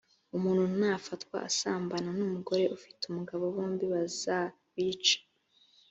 [0.35, 5.17] umuntu nafatwa asambana n’umugore ufite umugabo bombi bazabice.